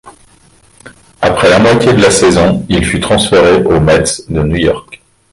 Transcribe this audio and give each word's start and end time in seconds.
Après 1.21 1.47
la 1.47 1.59
moitié 1.59 1.93
de 1.93 2.01
la 2.01 2.09
saison, 2.09 2.65
il 2.69 2.83
fut 2.83 2.99
transféré 2.99 3.63
aux 3.63 3.79
Mets 3.79 4.01
de 4.29 4.41
New 4.41 4.55
York. 4.55 4.99